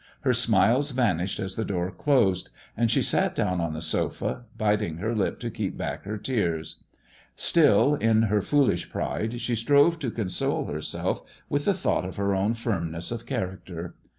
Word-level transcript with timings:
Her 0.21 0.33
smiles 0.33 0.89
vanished 0.89 1.39
as 1.39 1.55
the 1.55 1.63
door 1.63 1.91
closed, 1.91 2.49
and 2.75 2.89
she 2.89 3.03
sat 3.03 3.35
down 3.35 3.61
on 3.61 3.75
the 3.75 3.83
sofa, 3.83 4.45
biting 4.57 4.97
her 4.97 5.13
lip 5.15 5.39
to 5.41 5.51
keep 5.51 5.77
back 5.77 6.05
her 6.05 6.17
tears. 6.17 6.83
Still, 7.35 7.93
in 7.93 8.23
her 8.23 8.41
foolish 8.41 8.89
pride 8.89 9.39
she 9.39 9.53
strove 9.53 9.99
to 9.99 10.09
console 10.09 10.65
herself 10.65 11.21
with 11.49 11.65
the 11.65 11.75
thought 11.75 12.03
of 12.03 12.15
her 12.15 12.33
own 12.33 12.55
firmness 12.55 13.11
of 13.11 13.27
character. 13.27 13.93